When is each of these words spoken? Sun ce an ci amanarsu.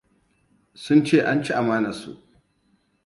Sun 0.83 1.01
ce 1.07 1.17
an 1.31 1.41
ci 1.45 1.51
amanarsu. 1.59 2.11